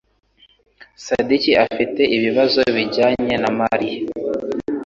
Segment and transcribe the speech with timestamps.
[1.05, 3.99] Sadiki afite ibibazo bijyanye na Mariya.